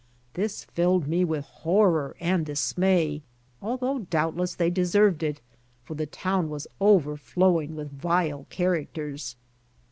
This 0.33 0.63
filled 0.63 1.05
me 1.07 1.23
with 1.23 1.45
horror 1.45 2.15
and 2.19 2.43
dismay, 2.43 3.21
although 3.61 3.99
doubtless 4.09 4.55
they 4.55 4.71
deserved 4.71 5.21
it, 5.21 5.41
for 5.83 5.93
the 5.93 6.07
town 6.07 6.49
was 6.49 6.65
overflowing 6.79 7.75
with 7.75 7.91
vile 7.95 8.47
characters. 8.49 9.35